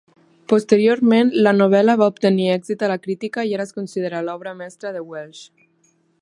Posteriorment, 0.51 1.27
la 1.47 1.53
novel·la 1.57 1.95
va 2.01 2.07
obtenir 2.13 2.47
èxit 2.55 2.81
a 2.81 2.89
la 2.93 2.97
crítica, 3.05 3.45
i 3.51 3.53
ara 3.59 3.67
es 3.69 3.77
considera 3.77 4.23
l'obra 4.31 4.55
mestra 4.63 4.95
de 4.97 5.05
Welsh. 5.13 5.45